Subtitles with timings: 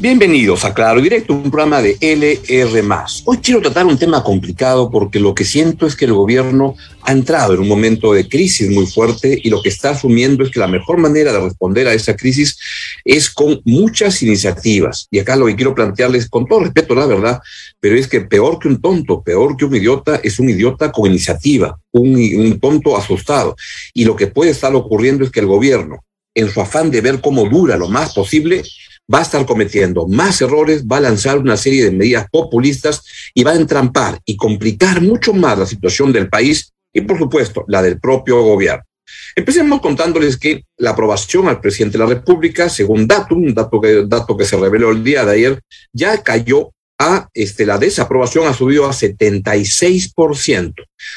[0.00, 2.82] Bienvenidos a Claro Directo, un programa de LR.
[3.24, 7.12] Hoy quiero tratar un tema complicado porque lo que siento es que el gobierno ha
[7.12, 10.58] entrado en un momento de crisis muy fuerte y lo que está asumiendo es que
[10.58, 12.58] la mejor manera de responder a esa crisis
[13.04, 15.06] es con muchas iniciativas.
[15.10, 17.40] Y acá lo que quiero plantearles, con todo respeto, la verdad,
[17.78, 21.06] pero es que peor que un tonto, peor que un idiota, es un idiota con
[21.06, 23.56] iniciativa, un, un tonto asustado.
[23.94, 27.20] Y lo que puede estar ocurriendo es que el gobierno, en su afán de ver
[27.20, 28.64] cómo dura lo más posible,
[29.12, 33.02] va a estar cometiendo más errores, va a lanzar una serie de medidas populistas
[33.34, 37.64] y va a entrampar y complicar mucho más la situación del país y, por supuesto,
[37.68, 38.84] la del propio gobierno.
[39.36, 44.04] Empecemos contándoles que la aprobación al presidente de la República, según Datum, un dato que,
[44.06, 45.60] dato que se reveló el día de ayer,
[45.92, 50.74] ya cayó a este, la desaprobación ha subido a 76%,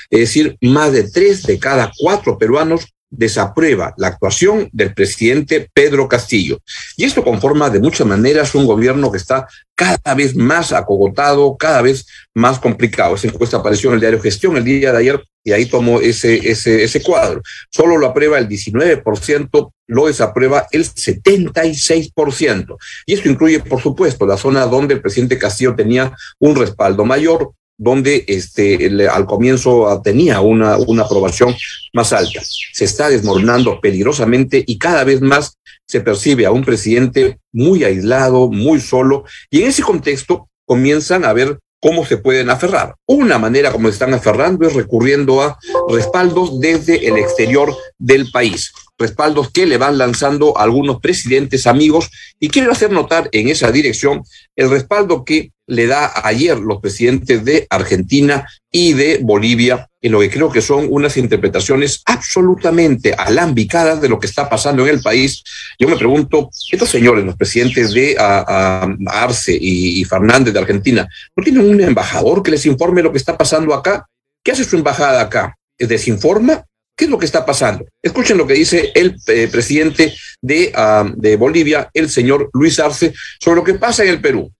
[0.09, 6.07] es decir, más de tres de cada cuatro peruanos desaprueba la actuación del presidente Pedro
[6.07, 6.59] Castillo.
[6.95, 11.81] Y esto conforma de muchas maneras un gobierno que está cada vez más acogotado, cada
[11.81, 13.15] vez más complicado.
[13.15, 16.49] Esa encuesta apareció en el diario Gestión el día de ayer y ahí tomó ese,
[16.49, 17.41] ese, ese cuadro.
[17.69, 22.75] Solo lo aprueba el 19%, lo desaprueba el 76%.
[23.05, 27.53] Y esto incluye, por supuesto, la zona donde el presidente Castillo tenía un respaldo mayor,
[27.77, 31.55] donde este, al comienzo tenía una, una aprobación
[31.93, 32.41] más alta.
[32.73, 38.49] Se está desmoronando peligrosamente y cada vez más se percibe a un presidente muy aislado,
[38.49, 42.95] muy solo, y en ese contexto comienzan a ver cómo se pueden aferrar.
[43.05, 45.57] Una manera como se están aferrando es recurriendo a
[45.89, 52.09] respaldos desde el exterior del país respaldos que le van lanzando algunos presidentes amigos
[52.39, 54.23] y quiero hacer notar en esa dirección
[54.55, 60.21] el respaldo que le da ayer los presidentes de Argentina y de Bolivia, en lo
[60.21, 65.01] que creo que son unas interpretaciones absolutamente alambicadas de lo que está pasando en el
[65.01, 65.43] país.
[65.77, 71.43] Yo me pregunto, estos señores, los presidentes de Arce y, y Fernández de Argentina, ¿no
[71.43, 74.07] tienen un embajador que les informe lo que está pasando acá?
[74.43, 75.57] ¿Qué hace su embajada acá?
[75.77, 76.63] ¿Desinforma?
[76.97, 77.85] ¿Qué es lo que está pasando?
[78.01, 83.13] Escuchen lo que dice el eh, presidente de, uh, de Bolivia, el señor Luis Arce,
[83.39, 84.51] sobre lo que pasa en el Perú.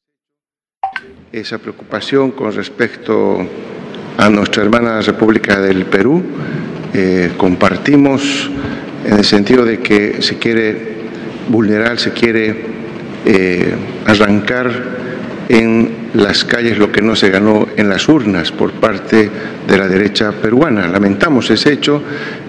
[1.31, 3.39] Esa preocupación con respecto
[4.17, 6.23] a nuestra hermana República del Perú,
[6.93, 8.51] eh, compartimos
[9.03, 10.95] en el sentido de que se quiere
[11.49, 12.65] vulnerar, se quiere
[13.25, 13.73] eh,
[14.05, 14.71] arrancar
[15.49, 19.29] en las calles lo que no se ganó en las urnas por parte
[19.67, 20.87] de la derecha peruana.
[20.87, 22.01] Lamentamos ese hecho.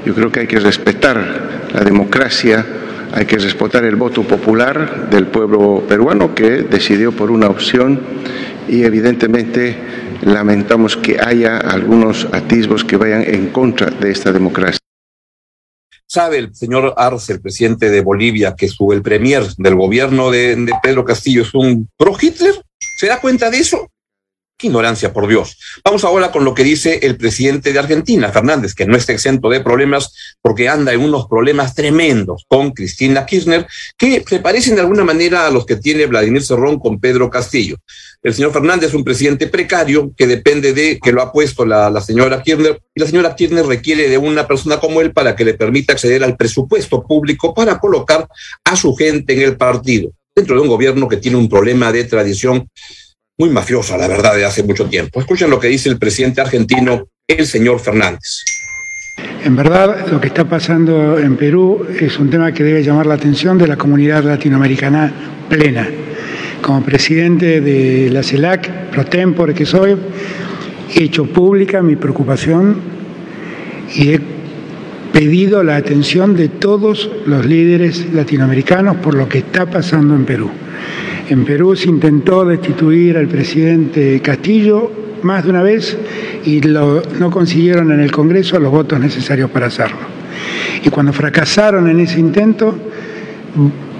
[0.04, 2.64] Yo creo que hay que respetar la democracia,
[3.12, 8.00] hay que respetar el voto popular del pueblo peruano que decidió por una opción
[8.68, 9.76] y evidentemente
[10.22, 14.78] lamentamos que haya algunos atisbos que vayan en contra de esta democracia.
[16.06, 20.56] Sabe el señor Arce, el presidente de Bolivia, que su, el premier del gobierno de,
[20.56, 22.54] de Pedro Castillo es un pro-Hitler.
[22.98, 23.92] ¿Se da cuenta de eso?
[24.58, 25.56] Qué ignorancia, por Dios.
[25.84, 29.48] Vamos ahora con lo que dice el presidente de Argentina, Fernández, que no está exento
[29.50, 34.80] de problemas porque anda en unos problemas tremendos con Cristina Kirchner, que se parecen de
[34.80, 37.76] alguna manera a los que tiene Vladimir Cerrón con Pedro Castillo.
[38.20, 41.90] El señor Fernández es un presidente precario que depende de que lo ha puesto la,
[41.90, 45.44] la señora Kirchner y la señora Kirchner requiere de una persona como él para que
[45.44, 48.26] le permita acceder al presupuesto público para colocar
[48.64, 52.04] a su gente en el partido dentro de un gobierno que tiene un problema de
[52.04, 52.68] tradición
[53.38, 55.20] muy mafiosa, la verdad, de hace mucho tiempo.
[55.20, 58.44] Escuchen lo que dice el presidente argentino, el señor Fernández.
[59.44, 63.14] En verdad, lo que está pasando en Perú es un tema que debe llamar la
[63.14, 65.12] atención de la comunidad latinoamericana
[65.48, 65.88] plena.
[66.62, 69.96] Como presidente de la CELAC, pro tempore que soy,
[70.94, 72.80] he hecho pública mi preocupación
[73.94, 74.20] y he
[75.18, 80.48] pedido la atención de todos los líderes latinoamericanos por lo que está pasando en Perú.
[81.28, 84.92] En Perú se intentó destituir al presidente Castillo
[85.22, 85.98] más de una vez
[86.44, 89.98] y no consiguieron en el Congreso los votos necesarios para hacerlo.
[90.84, 92.78] Y cuando fracasaron en ese intento,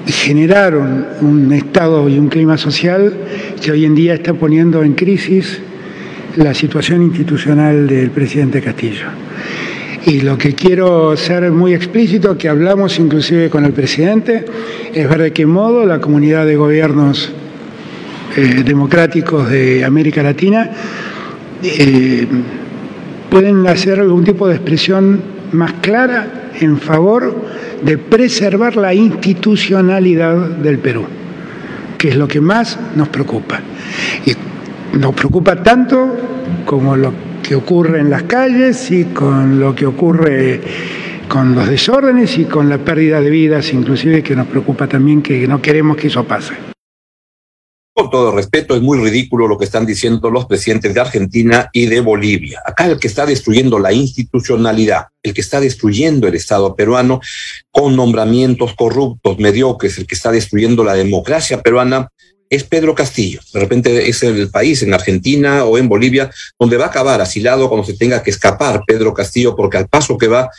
[0.07, 3.13] generaron un estado y un clima social
[3.61, 5.61] que hoy en día está poniendo en crisis
[6.37, 9.28] la situación institucional del presidente Castillo.
[10.07, 14.45] Y lo que quiero ser muy explícito, que hablamos inclusive con el presidente,
[14.95, 17.33] es ver de qué modo la comunidad de gobiernos
[18.37, 20.71] eh, democráticos de América Latina
[21.63, 22.27] eh,
[23.29, 25.21] pueden hacer algún tipo de expresión
[25.53, 27.35] más clara en favor
[27.83, 31.05] de preservar la institucionalidad del Perú,
[31.97, 33.61] que es lo que más nos preocupa.
[34.25, 34.35] Y
[34.97, 36.17] nos preocupa tanto
[36.65, 37.13] como lo
[37.43, 40.61] que ocurre en las calles y con lo que ocurre
[41.29, 45.47] con los desórdenes y con la pérdida de vidas, inclusive que nos preocupa también que
[45.47, 46.55] no queremos que eso pase.
[47.99, 51.87] Con todo respeto, es muy ridículo lo que están diciendo los presidentes de Argentina y
[51.87, 52.63] de Bolivia.
[52.65, 57.21] Acá el que está destruyendo la institucionalidad, el que está destruyendo el Estado peruano
[57.73, 62.09] con nombramientos corruptos, mediocres, el que está destruyendo la democracia peruana,
[62.51, 63.41] es Pedro Castillo.
[63.53, 67.69] De repente es el país en Argentina o en Bolivia donde va a acabar asilado
[67.69, 70.51] cuando se tenga que escapar Pedro Castillo, porque al paso que va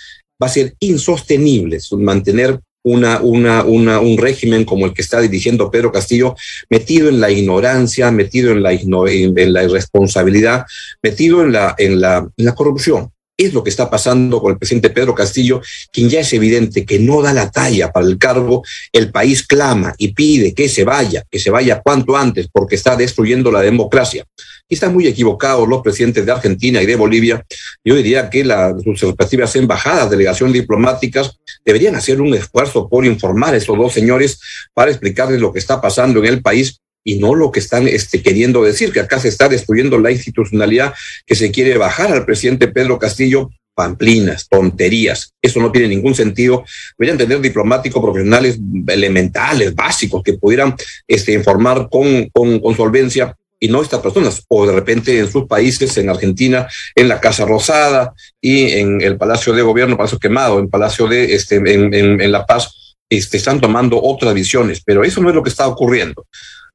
[0.41, 5.69] va a ser insostenible mantener una, una, una, un régimen como el que está dirigiendo
[5.69, 6.35] Pedro Castillo,
[6.69, 10.65] metido en la ignorancia, metido en la, en la irresponsabilidad,
[11.03, 14.57] metido en la, en, la, en la corrupción es lo que está pasando con el
[14.57, 18.63] presidente Pedro Castillo, quien ya es evidente que no da la talla para el cargo,
[18.91, 22.97] el país clama y pide que se vaya, que se vaya cuanto antes, porque está
[22.97, 24.25] destruyendo la democracia.
[24.67, 27.43] Y están muy equivocados los presidentes de Argentina y de Bolivia.
[27.83, 28.43] Yo diría que
[28.83, 34.39] sus respectivas embajadas, delegaciones diplomáticas, deberían hacer un esfuerzo por informar a esos dos señores
[34.73, 38.21] para explicarles lo que está pasando en el país y no lo que están este,
[38.21, 40.93] queriendo decir, que acá se está destruyendo la institucionalidad,
[41.25, 45.33] que se quiere bajar al presidente Pedro Castillo, pamplinas, tonterías.
[45.41, 46.65] Eso no tiene ningún sentido.
[46.97, 50.75] Deberían tener diplomáticos profesionales elementales, básicos, que pudieran
[51.07, 55.45] este, informar con, con, con solvencia y no estas personas, o de repente en sus
[55.45, 60.59] países, en Argentina, en la Casa Rosada y en el Palacio de Gobierno, Palacio Quemado,
[60.59, 65.29] en Palacio de, este, en, La Paz, este, están tomando otras visiones, pero eso no
[65.29, 66.25] es lo que está ocurriendo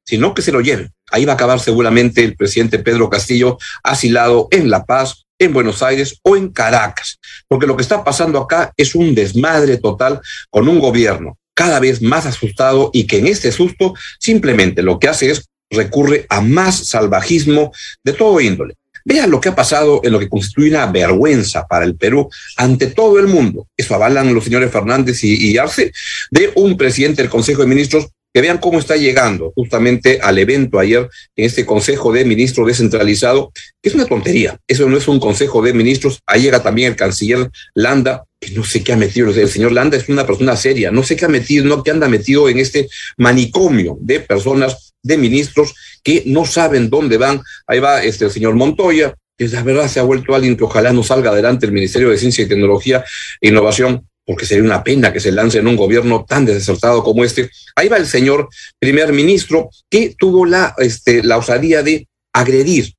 [0.04, 0.92] sino que se lo lleven.
[1.10, 5.82] Ahí va a acabar seguramente el presidente Pedro Castillo asilado en La Paz, en Buenos
[5.82, 7.18] Aires o en Caracas,
[7.48, 10.20] porque lo que está pasando acá es un desmadre total
[10.50, 15.08] con un gobierno cada vez más asustado y que en este susto simplemente lo que
[15.08, 17.72] hace es recurre a más salvajismo
[18.02, 18.74] de todo índole.
[19.04, 22.86] Vean lo que ha pasado en lo que constituye una vergüenza para el Perú ante
[22.86, 23.68] todo el mundo.
[23.76, 25.92] Eso avalan los señores Fernández y Arce,
[26.30, 30.80] de un presidente del Consejo de Ministros que vean cómo está llegando justamente al evento
[30.80, 34.58] ayer en este Consejo de Ministros descentralizado, que es una tontería.
[34.66, 36.18] Eso no es un Consejo de Ministros.
[36.26, 39.30] Ahí llega también el canciller Landa, que no sé qué ha metido.
[39.30, 40.90] El señor Landa es una persona seria.
[40.90, 45.16] No sé qué ha metido, no qué anda metido en este manicomio de personas, de
[45.16, 47.40] ministros que no saben dónde van.
[47.68, 50.92] Ahí va este el señor Montoya, que la verdad se ha vuelto alguien que ojalá
[50.92, 53.04] no salga adelante el Ministerio de Ciencia y Tecnología
[53.40, 57.24] e Innovación porque sería una pena que se lance en un gobierno tan desacertado como
[57.24, 57.50] este.
[57.76, 58.48] Ahí va el señor
[58.78, 62.94] primer ministro que tuvo la, este, la osadía de agredir,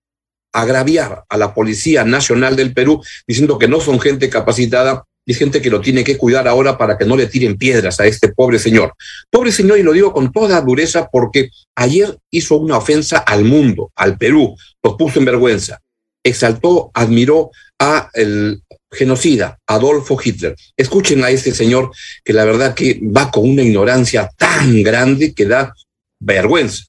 [0.54, 5.62] agraviar a la Policía Nacional del Perú, diciendo que no son gente capacitada y gente
[5.62, 8.60] que lo tiene que cuidar ahora para que no le tiren piedras a este pobre
[8.60, 8.94] señor.
[9.32, 13.92] Pobre señor, y lo digo con toda dureza porque ayer hizo una ofensa al mundo,
[13.96, 15.82] al Perú, lo puso en vergüenza,
[16.24, 17.50] exaltó, admiró
[17.80, 18.62] a el
[18.96, 20.56] genocida, Adolfo Hitler.
[20.76, 21.92] Escuchen a este señor
[22.24, 25.74] que la verdad que va con una ignorancia tan grande que da
[26.20, 26.86] vergüenza.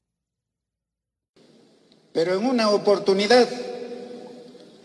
[2.13, 3.47] Pero en una oportunidad,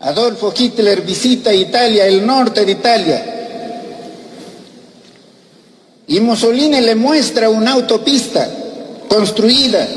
[0.00, 3.38] Adolfo Hitler visita Italia, el norte de Italia,
[6.06, 8.46] y Mussolini le muestra una autopista
[9.08, 9.88] construida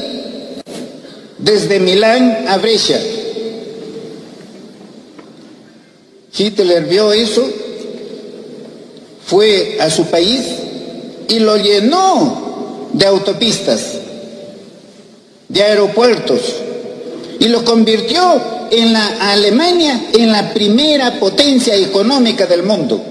[1.40, 2.98] desde Milán a Brescia
[6.38, 7.48] Hitler vio eso,
[9.26, 10.42] fue a su país
[11.28, 13.94] y lo llenó de autopistas,
[15.48, 16.42] de aeropuertos,
[17.40, 23.02] y lo convirtió en la Alemania en la primera potencia económica del mundo.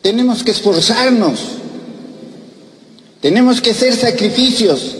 [0.00, 1.40] Tenemos que esforzarnos,
[3.20, 4.96] tenemos que hacer sacrificios,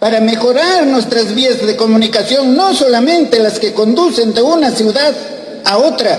[0.00, 5.14] para mejorar nuestras vías de comunicación, no solamente las que conducen de una ciudad
[5.64, 6.18] a otra.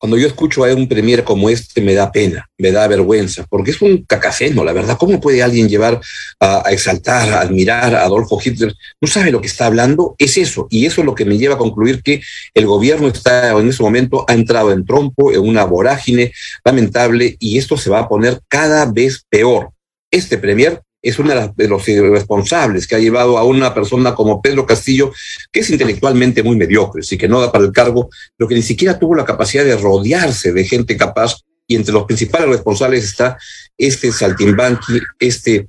[0.00, 3.72] Cuando yo escucho a un premier como este me da pena, me da vergüenza, porque
[3.72, 4.96] es un cacaceno, la verdad.
[4.96, 6.00] ¿Cómo puede alguien llevar
[6.38, 8.74] a, a, exaltar, a admirar a Adolfo Hitler?
[9.00, 10.68] No sabe lo que está hablando, es eso.
[10.70, 12.22] Y eso es lo que me lleva a concluir que
[12.54, 16.32] el gobierno está en ese momento, ha entrado en trompo, en una vorágine
[16.64, 19.70] lamentable, y esto se va a poner cada vez peor.
[20.12, 24.66] Este premier es uno de los irresponsables que ha llevado a una persona como Pedro
[24.66, 25.12] Castillo,
[25.52, 28.62] que es intelectualmente muy mediocre, y que no da para el cargo, pero que ni
[28.62, 31.36] siquiera tuvo la capacidad de rodearse de gente capaz,
[31.66, 33.38] y entre los principales responsables está
[33.76, 35.68] este saltimbanqui, este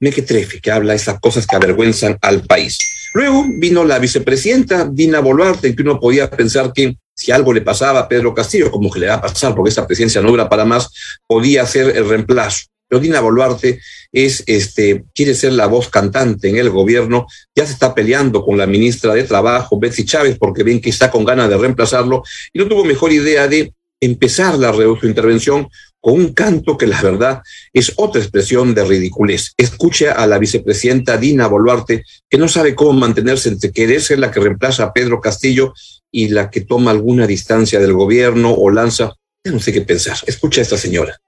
[0.00, 2.78] mequetrefe, que habla esas cosas que avergüenzan al país.
[3.14, 7.62] Luego vino la vicepresidenta Dina Boluarte, en que uno podía pensar que si algo le
[7.62, 10.48] pasaba a Pedro Castillo, como que le va a pasar porque esa presidencia no dura
[10.48, 10.88] para más,
[11.26, 13.80] podía ser el reemplazo Dina Boluarte
[14.12, 18.56] es, este, quiere ser la voz cantante en el gobierno, ya se está peleando con
[18.56, 22.58] la ministra de Trabajo, Betsy Chávez, porque ven que está con ganas de reemplazarlo, y
[22.58, 25.68] no tuvo mejor idea de empezar la su intervención
[26.00, 27.42] con un canto que la verdad
[27.72, 29.52] es otra expresión de ridiculez.
[29.56, 34.30] Escuche a la vicepresidenta Dina Boluarte, que no sabe cómo mantenerse entre querer ser la
[34.30, 35.74] que reemplaza a Pedro Castillo
[36.12, 39.14] y la que toma alguna distancia del gobierno o lanza,
[39.44, 40.16] ya no sé qué pensar.
[40.26, 41.18] Escucha a esta señora.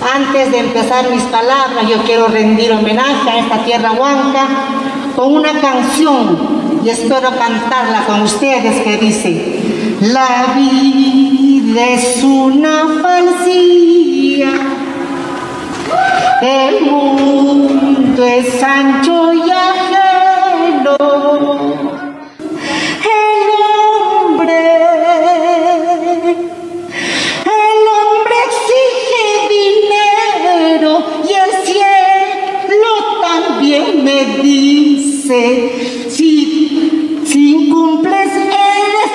[0.00, 4.48] Antes de empezar mis palabras, yo quiero rendir homenaje a esta tierra huanca
[5.14, 14.50] con una canción y espero cantarla con ustedes que dice, la vida es una falsía,
[16.40, 19.50] el mundo es ancho y
[34.42, 39.10] dice, si, si incumples eres,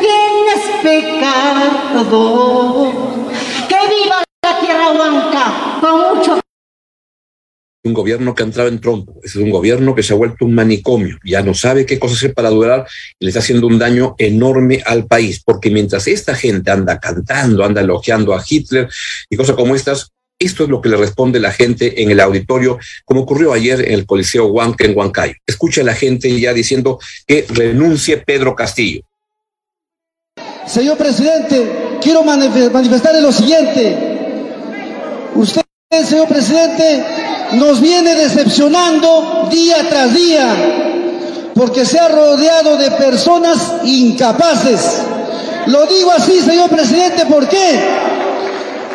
[0.00, 2.18] tienes pecado.
[3.68, 5.44] Que viva la tierra huanca
[5.80, 6.40] con mucho
[7.82, 10.54] un gobierno que ha entrado en trompo, es un gobierno que se ha vuelto un
[10.54, 12.86] manicomio, ya no sabe qué cosa hacer para durar
[13.18, 17.64] y le está haciendo un daño enorme al país, porque mientras esta gente anda cantando,
[17.64, 18.88] anda elogiando a Hitler
[19.30, 22.78] y cosas como estas, esto es lo que le responde la gente en el auditorio,
[23.04, 25.34] como ocurrió ayer en el Coliseo Huanca en Huancayo.
[25.46, 29.02] Escucha a la gente ya diciendo que renuncie Pedro Castillo.
[30.66, 33.96] Señor presidente, quiero manifestarle lo siguiente.
[35.34, 35.62] Usted,
[36.04, 37.04] señor presidente,
[37.52, 40.56] nos viene decepcionando día tras día
[41.54, 45.02] porque se ha rodeado de personas incapaces.
[45.66, 47.80] Lo digo así, señor presidente, ¿por qué?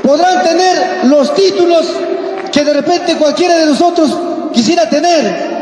[0.05, 1.87] Podrán tener los títulos
[2.51, 4.11] que de repente cualquiera de nosotros
[4.53, 5.55] quisiera tener.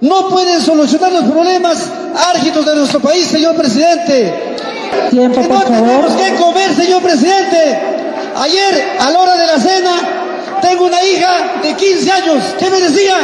[0.00, 1.86] No pueden solucionar los problemas
[2.34, 4.56] árgidos de nuestro país, señor presidente.
[5.10, 7.78] Tiempo, no tenemos que comer, señor presidente.
[8.36, 9.92] Ayer, a la hora de la cena,
[10.60, 13.14] tengo una hija de 15 años que me decía,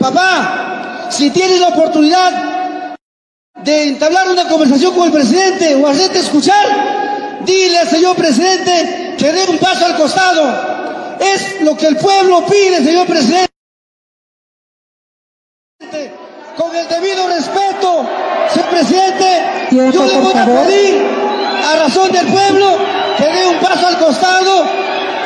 [0.00, 2.76] papá, si tienes la oportunidad
[3.62, 9.32] de entablar una conversación con el presidente o hacerte escuchar, dile al señor presidente que
[9.32, 11.16] dé un paso al costado.
[11.20, 13.50] Es lo que el pueblo pide, señor presidente.
[16.56, 18.06] Con el debido respeto,
[18.52, 21.06] señor presidente, yo le voy a pedir
[21.64, 22.78] a razón del pueblo
[23.16, 24.64] que dé un paso al costado,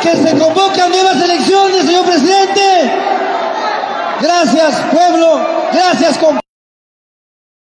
[0.03, 2.91] que se convocan nuevas elecciones, señor presidente.
[4.21, 5.47] Gracias, pueblo.
[5.73, 6.50] Gracias, compañeros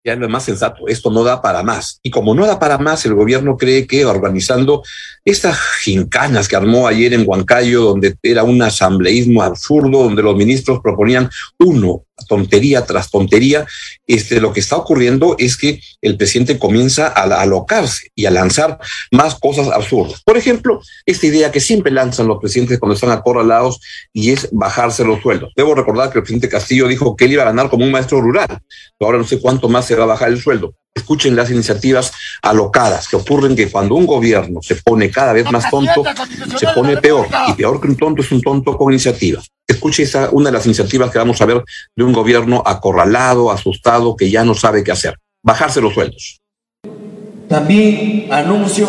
[0.05, 2.01] ya es más sensato, esto no da para más.
[2.03, 4.83] Y como no da para más, el gobierno cree que organizando
[5.25, 10.81] estas gincanas que armó ayer en Huancayo, donde era un asambleísmo absurdo, donde los ministros
[10.83, 13.67] proponían uno, tontería tras tontería,
[14.07, 18.79] este, lo que está ocurriendo es que el presidente comienza a, alocarse y a lanzar
[19.11, 20.23] más cosas absurdas.
[20.25, 23.81] Por ejemplo, esta idea que siempre lanzan los presidentes cuando están acorralados
[24.13, 25.53] y es bajarse los sueldos.
[25.57, 28.21] Debo recordar que el presidente Castillo dijo que él iba a ganar como un maestro
[28.21, 28.49] rural,
[28.99, 30.75] pero ahora no sé cuánto más se va a bajar el sueldo.
[30.95, 35.71] Escuchen las iniciativas alocadas que ocurren que cuando un gobierno se pone cada vez más
[35.71, 36.05] tonto,
[36.59, 37.29] se pone peor.
[37.49, 39.43] Y peor que un tonto es un tonto con iniciativa.
[39.67, 41.65] Escuche esa, una de las iniciativas que vamos a ver
[41.97, 45.17] de un gobierno acorralado, asustado, que ya no sabe qué hacer.
[45.43, 46.41] Bajarse los sueldos.
[47.49, 48.89] También anuncio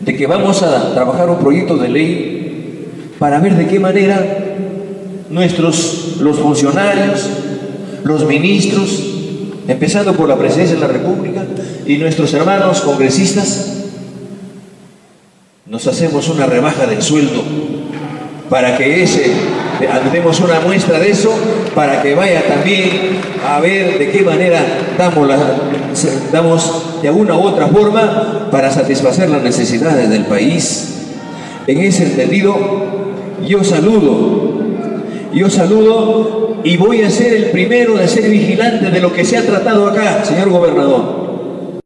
[0.00, 4.54] de que vamos a trabajar un proyecto de ley para ver de qué manera
[5.30, 7.28] nuestros, los funcionarios,
[8.04, 9.13] los ministros,
[9.68, 11.44] empezando por la presidencia de la República
[11.86, 13.84] y nuestros hermanos congresistas,
[15.66, 17.42] nos hacemos una rebaja del sueldo
[18.50, 19.32] para que ese,
[20.12, 21.32] demos una muestra de eso,
[21.74, 24.60] para que vaya también a ver de qué manera
[24.98, 25.38] damos, la,
[26.30, 30.90] damos de alguna u otra forma para satisfacer las necesidades del país.
[31.66, 32.54] En ese entendido,
[33.46, 34.60] yo saludo,
[35.32, 39.36] yo saludo y voy a ser el primero de ser vigilante de lo que se
[39.36, 41.80] ha tratado acá, señor gobernador.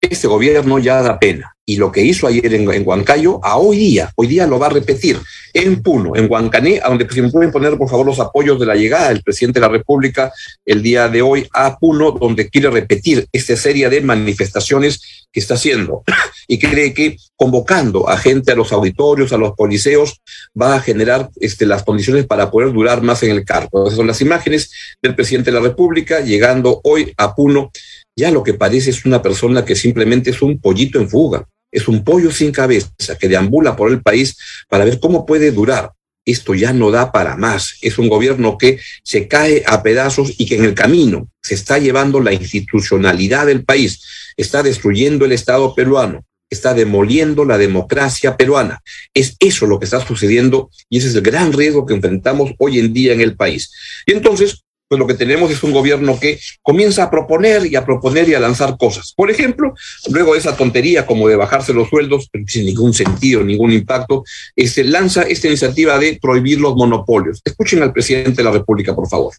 [0.00, 1.56] Este gobierno ya da pena.
[1.66, 4.70] Y lo que hizo ayer en, Huancayo, a hoy día, hoy día lo va a
[4.70, 5.18] repetir
[5.52, 8.66] en Puno, en Huancané, a donde se me pueden poner por favor los apoyos de
[8.66, 10.32] la llegada del presidente de la República
[10.64, 15.54] el día de hoy a Puno, donde quiere repetir esta serie de manifestaciones que está
[15.54, 16.04] haciendo
[16.48, 20.20] y cree que convocando a gente a los auditorios, a los policeos,
[20.60, 23.86] va a generar este, las condiciones para poder durar más en el cargo.
[23.86, 24.70] Esas son las imágenes
[25.02, 27.70] del presidente de la República llegando hoy a Puno.
[28.16, 31.88] Ya lo que parece es una persona que simplemente es un pollito en fuga es
[31.88, 34.36] un pollo sin cabeza que deambula por el país
[34.68, 35.90] para ver cómo puede durar.
[36.24, 37.78] Esto ya no da para más.
[37.80, 41.78] Es un gobierno que se cae a pedazos y que en el camino se está
[41.78, 44.04] llevando la institucionalidad del país,
[44.36, 48.82] está destruyendo el Estado peruano, está demoliendo la democracia peruana.
[49.14, 52.78] Es eso lo que está sucediendo y ese es el gran riesgo que enfrentamos hoy
[52.78, 53.72] en día en el país.
[54.06, 54.62] Y entonces,
[54.92, 58.34] pues lo que tenemos es un gobierno que comienza a proponer y a proponer y
[58.34, 59.14] a lanzar cosas.
[59.16, 59.72] Por ejemplo,
[60.10, 64.22] luego esa tontería como de bajarse los sueldos, sin ningún sentido, ningún impacto,
[64.54, 67.40] este, lanza esta iniciativa de prohibir los monopolios.
[67.42, 69.32] Escuchen al presidente de la República, por favor.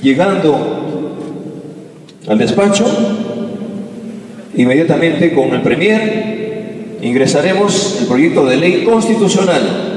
[0.00, 1.16] Llegando
[2.28, 2.86] al despacho,
[4.54, 9.94] inmediatamente con el Premier ingresaremos el proyecto de ley constitucional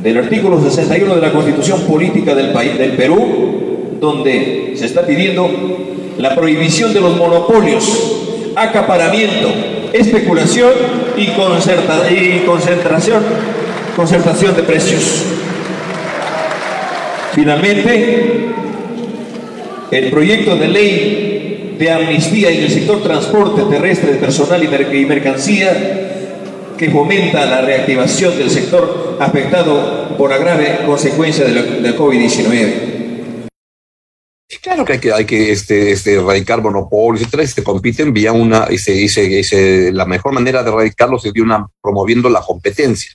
[0.00, 3.63] del artículo 61 de la Constitución Política del, país, del Perú,
[4.04, 5.50] donde se está pidiendo
[6.18, 9.48] la prohibición de los monopolios, acaparamiento,
[9.92, 10.70] especulación
[11.16, 11.26] y,
[12.44, 13.22] concentración,
[13.96, 15.24] concertación de precios.
[17.34, 18.50] Finalmente,
[19.90, 26.04] el proyecto de ley de amnistía en el sector transporte terrestre de personal y mercancía
[26.78, 32.93] que fomenta la reactivación del sector afectado por la grave consecuencia de la, COVID-19.
[34.64, 38.32] Claro que hay que, hay que este, este, erradicar monopolios, etcétera, y se compiten vía
[38.32, 43.12] una, y se dice, la mejor manera de erradicarlos es de una, promoviendo la competencia.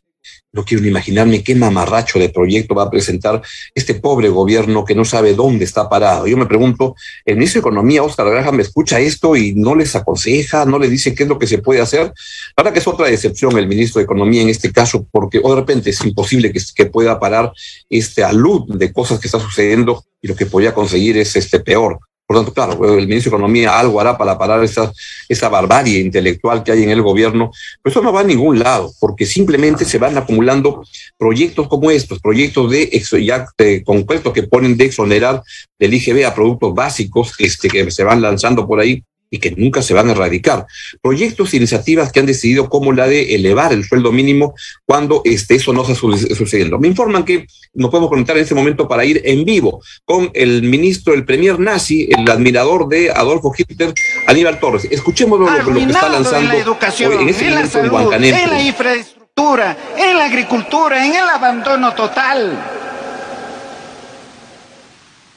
[0.52, 3.40] No quiero ni imaginarme qué mamarracho de proyecto va a presentar
[3.76, 6.26] este pobre gobierno que no sabe dónde está parado.
[6.26, 9.96] Yo me pregunto, el ministro de Economía, Oscar Graham, me escucha esto y no les
[9.96, 12.12] aconseja, no les dice qué es lo que se puede hacer.
[12.56, 15.92] Para que es otra decepción el ministro de Economía en este caso, porque de repente
[15.92, 17.52] es imposible que, que pueda parar
[17.88, 22.00] este alud de cosas que está sucediendo y lo que podría conseguir es este peor.
[22.30, 24.94] Por tanto, claro, el ministro de Economía algo hará para parar esa,
[25.28, 27.50] esa barbarie intelectual que hay en el gobierno,
[27.82, 30.84] pero eso no va a ningún lado, porque simplemente se van acumulando
[31.18, 32.88] proyectos como estos, proyectos de,
[33.26, 33.84] ya, de
[34.32, 35.42] que ponen de exonerar
[35.80, 39.82] del IGB a productos básicos este, que se van lanzando por ahí y que nunca
[39.82, 40.66] se van a erradicar.
[41.02, 44.56] Proyectos e iniciativas que han decidido como la de elevar el sueldo mínimo
[44.86, 46.80] cuando este, eso no está sucediendo.
[46.80, 50.64] Me informan que nos podemos conectar en este momento para ir en vivo con el
[50.64, 53.94] ministro, el premier nazi, el admirador de Adolfo Hitler,
[54.28, 54.88] Aníbal Torres.
[54.90, 58.62] Escuchemos lo, que está lanzando en la educación, en, este en la salud, en la
[58.62, 62.58] infraestructura, en la agricultura, en el abandono total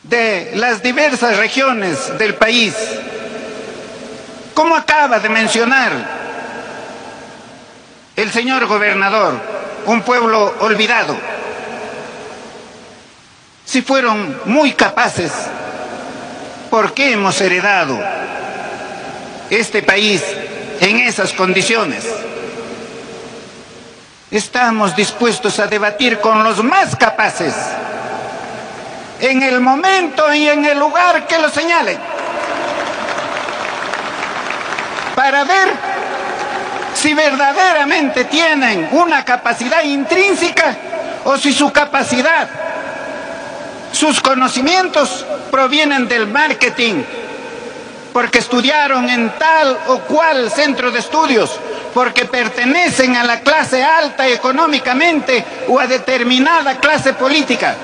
[0.02, 2.74] de las diversas regiones del país
[4.54, 5.92] como acaba de mencionar
[8.16, 9.40] el señor gobernador,
[9.86, 11.16] un pueblo olvidado.
[13.64, 15.32] Si fueron muy capaces,
[16.70, 17.98] ¿por qué hemos heredado
[19.48, 20.22] este país
[20.80, 22.04] en esas condiciones?
[24.30, 27.54] Estamos dispuestos a debatir con los más capaces
[29.20, 32.11] en el momento y en el lugar que lo señalen
[35.22, 35.68] para ver
[36.96, 40.76] si verdaderamente tienen una capacidad intrínseca
[41.22, 42.48] o si su capacidad,
[43.92, 47.04] sus conocimientos provienen del marketing,
[48.12, 51.56] porque estudiaron en tal o cual centro de estudios,
[51.94, 57.76] porque pertenecen a la clase alta económicamente o a determinada clase política.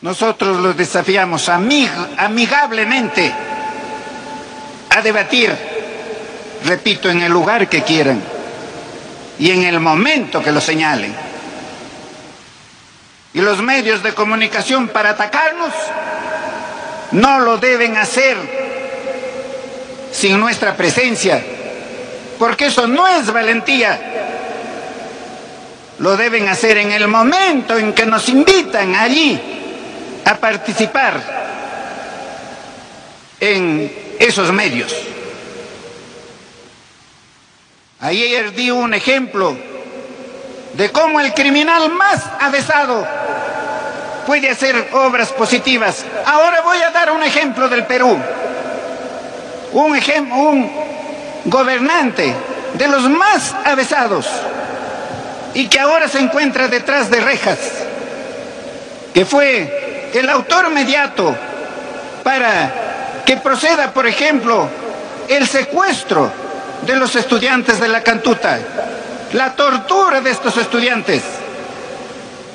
[0.00, 3.53] Nosotros los desafiamos amigablemente
[4.94, 5.52] a debatir,
[6.64, 8.22] repito, en el lugar que quieran
[9.40, 11.12] y en el momento que lo señalen.
[13.32, 15.72] Y los medios de comunicación para atacarnos
[17.10, 18.36] no lo deben hacer
[20.12, 21.44] sin nuestra presencia,
[22.38, 24.00] porque eso no es valentía.
[25.98, 29.40] Lo deben hacer en el momento en que nos invitan allí
[30.24, 31.20] a participar
[33.40, 34.94] en esos medios.
[38.00, 39.56] Ayer di un ejemplo
[40.74, 43.06] de cómo el criminal más avesado
[44.26, 46.04] puede hacer obras positivas.
[46.26, 48.18] Ahora voy a dar un ejemplo del Perú.
[49.72, 50.00] Un,
[50.32, 50.70] un
[51.46, 52.34] gobernante
[52.74, 54.28] de los más avesados
[55.54, 57.58] y que ahora se encuentra detrás de rejas,
[59.12, 61.34] que fue el autor mediato
[62.22, 62.83] para
[63.24, 64.68] que proceda, por ejemplo,
[65.28, 66.30] el secuestro
[66.86, 68.58] de los estudiantes de la cantuta,
[69.32, 71.22] la tortura de estos estudiantes,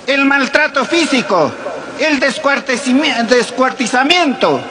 [0.05, 1.51] el maltrato físico,
[1.99, 4.62] el descuartizamiento,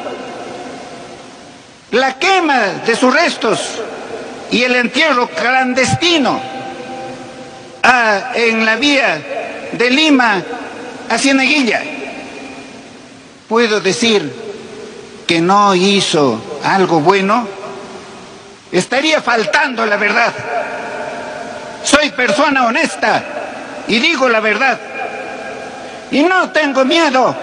[1.90, 3.58] la quema de sus restos
[4.50, 6.40] y el entierro clandestino
[7.82, 9.20] a, en la vía
[9.72, 10.42] de Lima
[11.08, 11.82] a Cieneguilla.
[13.48, 14.47] ¿Puedo decir
[15.28, 17.46] que no hizo algo bueno?
[18.72, 20.32] Estaría faltando la verdad.
[21.84, 23.22] Soy persona honesta
[23.86, 24.78] y digo la verdad.
[26.10, 27.36] Y no tengo miedo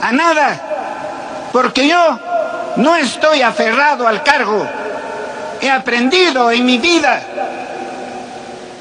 [0.00, 0.60] a nada,
[1.52, 2.18] porque yo
[2.76, 4.66] no estoy aferrado al cargo.
[5.60, 7.22] He aprendido en mi vida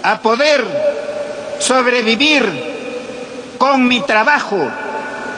[0.02, 0.66] a poder
[1.60, 4.68] sobrevivir con mi trabajo,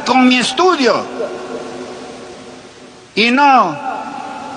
[0.06, 1.19] con mi estudio,
[3.20, 3.78] y no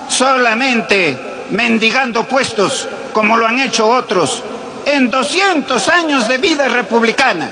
[0.07, 1.17] solamente
[1.49, 4.41] mendigando puestos como lo han hecho otros
[4.85, 7.49] en 200 años de vida republicana.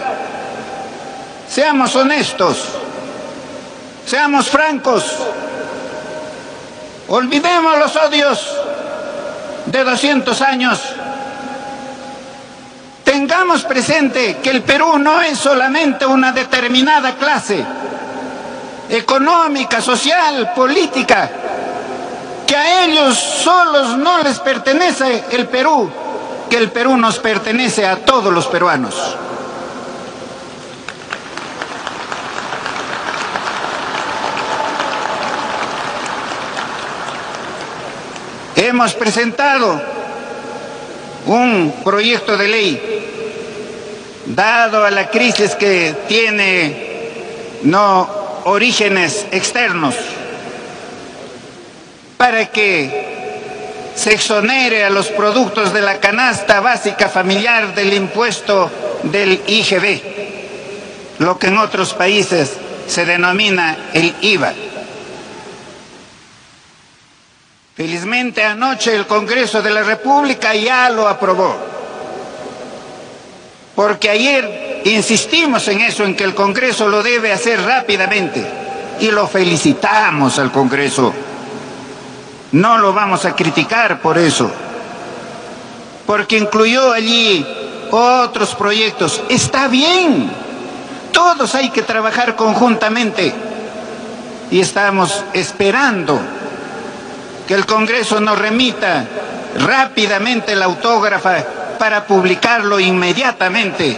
[1.50, 2.64] Seamos honestos,
[4.06, 5.04] seamos francos,
[7.10, 8.58] olvidemos los odios
[9.66, 10.80] de 200 años.
[13.04, 17.66] Tengamos presente que el Perú no es solamente una determinada clase
[18.92, 21.32] económica, social, política,
[22.46, 25.90] que a ellos solos no les pertenece el Perú,
[26.50, 29.16] que el Perú nos pertenece a todos los peruanos.
[38.58, 39.82] Hemos presentado
[41.28, 46.92] un proyecto de ley, dado a la crisis que tiene
[47.64, 49.96] no orígenes externos,
[52.18, 58.72] para que se exonere a los productos de la canasta básica familiar del impuesto
[59.04, 60.02] del IGB,
[61.20, 62.54] lo que en otros países
[62.88, 64.54] se denomina el IVA.
[67.76, 71.58] Felizmente anoche el Congreso de la República ya lo aprobó,
[73.76, 78.46] porque ayer insistimos en eso, en que el Congreso lo debe hacer rápidamente,
[79.00, 81.14] y lo felicitamos al Congreso.
[82.52, 84.52] No lo vamos a criticar por eso,
[86.06, 87.46] porque incluyó allí
[87.92, 89.22] otros proyectos.
[89.30, 90.32] Está bien,
[91.12, 93.34] todos hay que trabajar conjuntamente.
[94.50, 96.20] Y estamos esperando
[97.48, 99.06] que el Congreso nos remita
[99.60, 101.38] rápidamente la autógrafa
[101.80, 103.98] para publicarlo inmediatamente,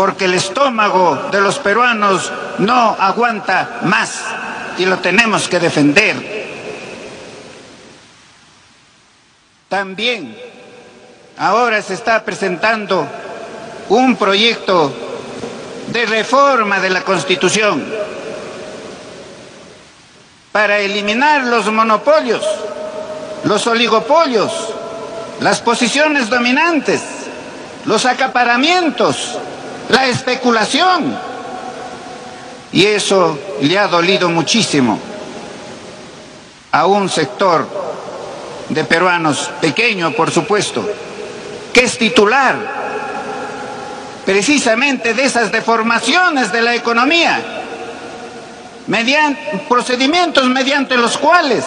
[0.00, 4.22] porque el estómago de los peruanos no aguanta más
[4.78, 6.16] y lo tenemos que defender.
[9.68, 10.34] También
[11.36, 13.06] ahora se está presentando
[13.90, 14.90] un proyecto
[15.88, 17.84] de reforma de la Constitución
[20.50, 22.42] para eliminar los monopolios,
[23.44, 24.50] los oligopolios,
[25.40, 27.02] las posiciones dominantes,
[27.84, 29.36] los acaparamientos,
[29.90, 31.16] la especulación.
[32.72, 34.98] Y eso le ha dolido muchísimo
[36.72, 37.66] a un sector
[38.68, 40.88] de peruanos, pequeño por supuesto,
[41.72, 42.80] que es titular
[44.24, 47.40] precisamente de esas deformaciones de la economía,
[48.86, 51.64] mediante procedimientos mediante los cuales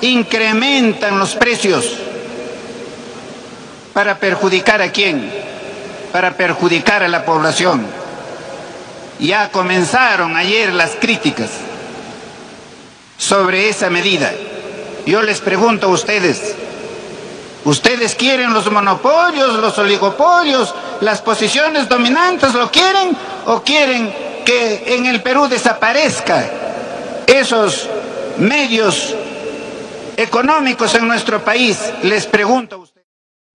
[0.00, 1.86] incrementan los precios
[3.92, 5.32] para perjudicar a quién,
[6.16, 7.86] para perjudicar a la población.
[9.18, 11.50] Ya comenzaron ayer las críticas
[13.18, 14.32] sobre esa medida.
[15.04, 16.54] Yo les pregunto a ustedes,
[17.66, 22.54] ¿ustedes quieren los monopolios, los oligopolios, las posiciones dominantes?
[22.54, 24.10] ¿Lo quieren o quieren
[24.46, 26.48] que en el Perú desaparezca
[27.26, 27.90] esos
[28.38, 29.14] medios
[30.16, 31.78] económicos en nuestro país?
[32.04, 32.95] Les pregunto a ustedes.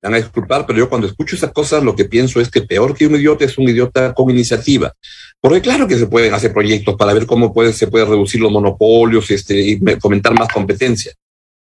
[0.02, 2.62] Me van a disculpar, pero yo cuando escucho esas cosas lo que pienso es que
[2.62, 4.94] peor que un idiota es un idiota con iniciativa.
[5.40, 9.30] Porque claro que se pueden hacer proyectos para ver cómo se puede reducir los monopolios
[9.32, 11.14] este, y fomentar más competencia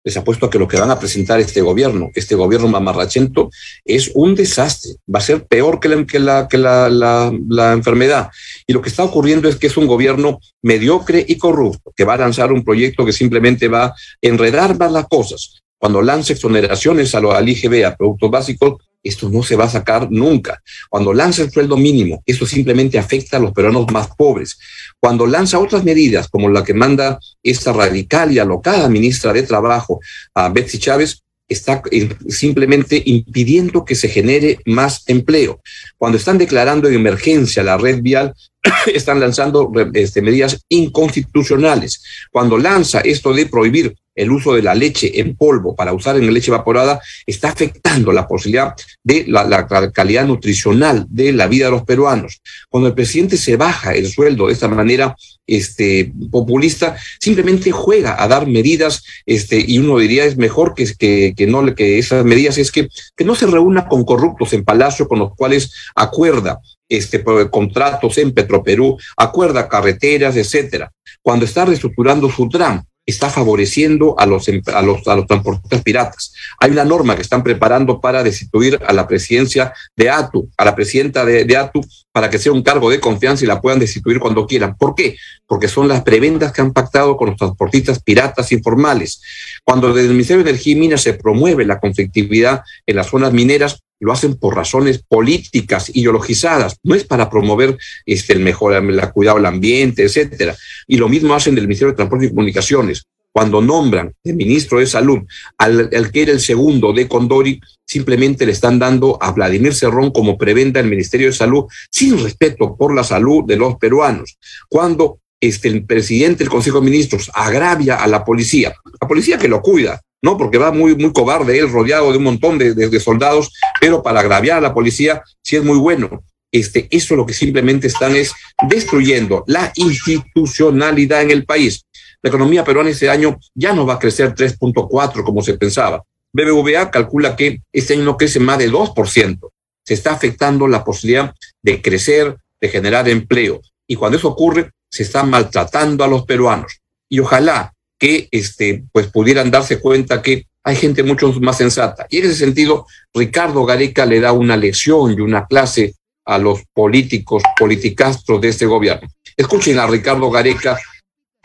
[0.03, 3.49] les apuesto a que lo que van a presentar este gobierno, este gobierno mamarrachento,
[3.83, 4.93] es un desastre.
[5.13, 8.29] Va a ser peor que la, enfermedad.
[8.65, 12.13] Y lo que está ocurriendo es que es un gobierno mediocre y corrupto, que va
[12.13, 15.61] a lanzar un proyecto que simplemente va a enredar más las cosas.
[15.79, 19.69] Cuando lance exoneraciones a lo, al IGB, a productos básicos, esto no se va a
[19.69, 20.61] sacar nunca.
[20.89, 24.59] Cuando lanza el sueldo mínimo, eso simplemente afecta a los peruanos más pobres.
[24.99, 30.01] Cuando lanza otras medidas, como la que manda esta radical y alocada ministra de Trabajo,
[30.33, 31.81] a Betsy Chávez, está
[32.27, 35.61] simplemente impidiendo que se genere más empleo.
[35.97, 38.35] Cuando están declarando en emergencia la red vial,
[38.93, 42.03] están lanzando este, medidas inconstitucionales.
[42.31, 46.33] Cuando lanza esto de prohibir el uso de la leche en polvo para usar en
[46.33, 51.83] leche evaporada, está afectando la posibilidad de la, calidad nutricional de la vida de los
[51.83, 52.41] peruanos.
[52.69, 55.15] Cuando el presidente se baja el sueldo de esta manera
[55.47, 61.33] este, populista, simplemente juega a dar medidas, este, y uno diría es mejor que, que,
[61.35, 65.07] que no que esas medidas es que, que no se reúna con corruptos en Palacio
[65.07, 70.91] con los cuales acuerda este, contratos en Petroperú, acuerda carreteras, etcétera.
[71.21, 76.33] Cuando está reestructurando su tram, está favoreciendo a los, a los, a los transportistas piratas.
[76.59, 80.75] Hay una norma que están preparando para destituir a la presidencia de ATU, a la
[80.75, 84.19] presidenta de, de, ATU, para que sea un cargo de confianza y la puedan destituir
[84.19, 84.77] cuando quieran.
[84.77, 85.17] ¿Por qué?
[85.47, 89.21] Porque son las prebendas que han pactado con los transportistas piratas informales.
[89.63, 93.33] Cuando desde el Ministerio de Energía y Minas se promueve la conflictividad en las zonas
[93.33, 99.11] mineras, lo hacen por razones políticas, ideologizadas, no es para promover este, el mejor, el
[99.11, 100.55] cuidado del ambiente, etcétera.
[100.87, 103.03] Y lo mismo hacen del Ministerio de Transporte y Comunicaciones.
[103.31, 105.19] Cuando nombran de ministro de Salud
[105.57, 110.37] al, que era el segundo de Condori, simplemente le están dando a Vladimir Cerrón como
[110.37, 114.37] prebenda el Ministerio de Salud, sin respeto por la salud de los peruanos.
[114.67, 119.47] Cuando este, el presidente del Consejo de Ministros agravia a la policía, la policía que
[119.47, 120.37] lo cuida, ¿no?
[120.37, 124.19] Porque va muy, muy cobarde él, rodeado de un montón de, de, soldados, pero para
[124.19, 126.23] agraviar a la policía sí es muy bueno.
[126.51, 128.33] Este, eso lo que simplemente están es
[128.67, 131.85] destruyendo la institucionalidad en el país.
[132.21, 136.03] La economía peruana este año ya no va a crecer 3.4 como se pensaba.
[136.33, 139.49] BBVA calcula que este año no crece más de 2%.
[139.85, 143.61] Se está afectando la posibilidad de crecer, de generar empleo.
[143.87, 146.81] Y cuando eso ocurre, se está maltratando a los peruanos.
[147.09, 152.07] Y ojalá que este, pues pudieran darse cuenta que hay gente mucho más sensata.
[152.09, 156.61] Y en ese sentido, Ricardo Gareca le da una lección y una clase a los
[156.73, 159.07] políticos, politicastros de este gobierno.
[159.35, 160.77] Escuchen a Ricardo Gareca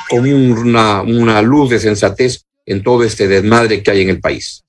[0.08, 4.62] con una, una luz de sensatez en todo este desmadre que hay en el país.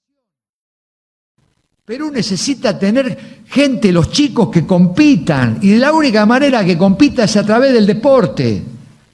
[1.85, 7.37] Perú necesita tener gente, los chicos que compitan, y la única manera que compita es
[7.37, 8.63] a través del deporte.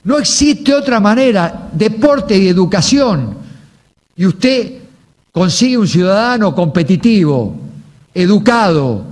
[0.03, 3.37] No existe otra manera, deporte y educación.
[4.15, 4.79] Y usted
[5.31, 7.55] consigue un ciudadano competitivo,
[8.13, 9.05] educado,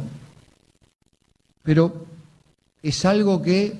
[1.63, 2.06] pero
[2.82, 3.78] es algo que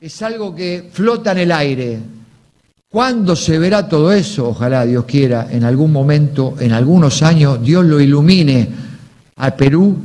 [0.00, 1.98] es algo que flota en el aire.
[2.90, 4.50] ¿Cuándo se verá todo eso?
[4.50, 8.68] Ojalá Dios quiera, en algún momento, en algunos años, Dios lo ilumine
[9.36, 9.96] al Perú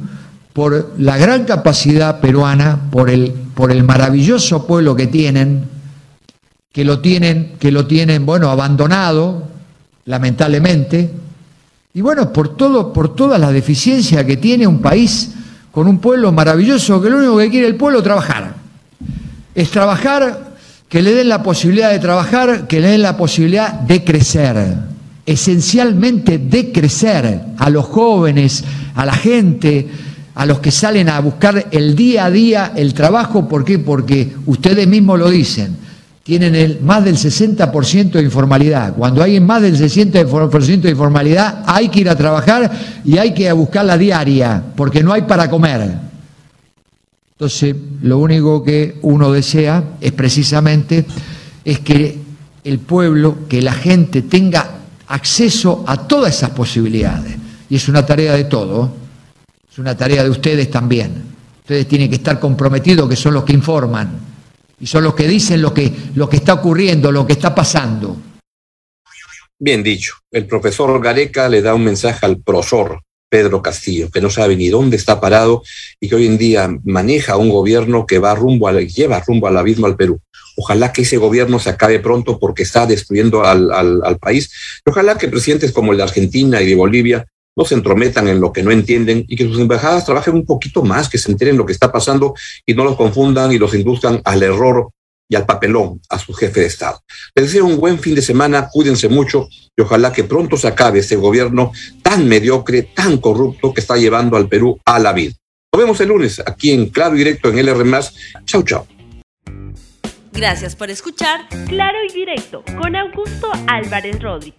[0.53, 5.65] por la gran capacidad peruana, por el, por el maravilloso pueblo que tienen,
[6.71, 9.47] que lo tienen, que lo tienen, bueno, abandonado,
[10.05, 11.11] lamentablemente,
[11.93, 15.31] y bueno, por todo, por toda la deficiencia que tiene un país
[15.71, 18.53] con un pueblo maravilloso, que lo único que quiere el pueblo es trabajar.
[19.55, 20.55] Es trabajar,
[20.87, 24.75] que le den la posibilidad de trabajar, que le den la posibilidad de crecer,
[25.25, 29.87] esencialmente de crecer a los jóvenes, a la gente,
[30.35, 33.79] a los que salen a buscar el día a día el trabajo, ¿por qué?
[33.79, 35.88] Porque ustedes mismos lo dicen
[36.23, 38.93] tienen el, más del 60% de informalidad.
[38.95, 42.71] Cuando hay más del 60% de informalidad, hay que ir a trabajar
[43.03, 45.91] y hay que buscar la diaria, porque no hay para comer.
[47.31, 51.05] Entonces, lo único que uno desea es precisamente
[51.63, 52.19] es que
[52.63, 54.71] el pueblo, que la gente tenga
[55.07, 57.35] acceso a todas esas posibilidades.
[57.69, 58.91] Y es una tarea de todo,
[59.71, 61.23] es una tarea de ustedes también.
[61.61, 64.28] Ustedes tienen que estar comprometidos, que son los que informan
[64.79, 68.17] y son los que dicen lo que, lo que está ocurriendo, lo que está pasando.
[69.57, 74.29] Bien dicho, el profesor Gareca le da un mensaje al profesor Pedro Castillo, que no
[74.29, 75.61] sabe ni dónde está parado
[75.99, 79.57] y que hoy en día maneja un gobierno que va rumbo al, lleva rumbo al
[79.57, 80.19] abismo al Perú.
[80.57, 84.49] Ojalá que ese gobierno se acabe pronto porque está destruyendo al, al país.
[84.85, 88.53] ojalá que presidentes como el de Argentina y de Bolivia no se entrometan en lo
[88.53, 91.65] que no entienden y que sus embajadas trabajen un poquito más, que se enteren lo
[91.65, 92.33] que está pasando
[92.65, 94.89] y no los confundan y los induzcan al error
[95.29, 97.01] y al papelón a su jefe de Estado.
[97.35, 100.99] Les deseo un buen fin de semana, cuídense mucho y ojalá que pronto se acabe
[100.99, 105.33] ese gobierno tan mediocre, tan corrupto que está llevando al Perú a la vida.
[105.71, 107.85] Nos vemos el lunes aquí en Claro y Directo en LR.
[108.45, 108.87] Chau, chau.
[110.31, 114.58] Gracias por escuchar Claro y Directo con Augusto Álvarez Rodríguez.